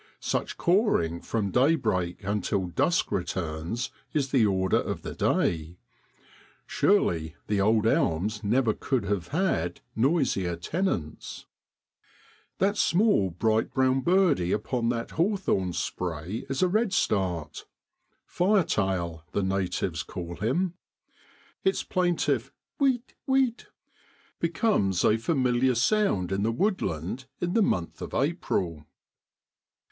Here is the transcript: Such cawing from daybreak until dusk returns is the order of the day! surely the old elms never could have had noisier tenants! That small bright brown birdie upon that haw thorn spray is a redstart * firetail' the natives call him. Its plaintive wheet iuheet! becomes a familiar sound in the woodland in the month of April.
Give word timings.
Such 0.19 0.57
cawing 0.57 1.21
from 1.23 1.51
daybreak 1.51 2.23
until 2.23 2.65
dusk 2.65 3.11
returns 3.11 3.91
is 4.13 4.31
the 4.31 4.47
order 4.47 4.79
of 4.79 5.03
the 5.03 5.13
day! 5.13 5.77
surely 6.65 7.35
the 7.45 7.61
old 7.61 7.85
elms 7.85 8.43
never 8.43 8.73
could 8.73 9.03
have 9.03 9.27
had 9.27 9.81
noisier 9.95 10.55
tenants! 10.55 11.45
That 12.57 12.77
small 12.77 13.29
bright 13.29 13.71
brown 13.75 13.99
birdie 14.01 14.51
upon 14.51 14.89
that 14.89 15.11
haw 15.11 15.35
thorn 15.37 15.71
spray 15.71 16.47
is 16.49 16.63
a 16.63 16.67
redstart 16.67 17.67
* 17.99 18.27
firetail' 18.27 19.21
the 19.33 19.43
natives 19.43 20.01
call 20.01 20.37
him. 20.37 20.73
Its 21.63 21.83
plaintive 21.83 22.51
wheet 22.79 23.13
iuheet! 23.29 23.65
becomes 24.39 25.05
a 25.05 25.17
familiar 25.19 25.75
sound 25.75 26.31
in 26.31 26.41
the 26.41 26.51
woodland 26.51 27.25
in 27.39 27.53
the 27.53 27.61
month 27.61 28.01
of 28.01 28.15
April. 28.15 28.87